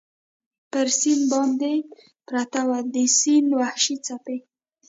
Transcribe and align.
پر 0.71 0.87
سیند 0.99 1.23
باندې 1.31 1.73
پرته 2.27 2.59
وه، 2.67 2.79
د 2.93 2.95
سیند 3.19 3.49
وحشي 3.59 3.95
څپې. 4.05 4.37